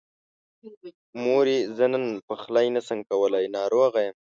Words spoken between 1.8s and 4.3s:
نن پخلی نشمه کولی، ناروغه يم.